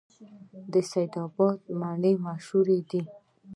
[0.71, 3.01] د سید اباد مڼې مشهورې دي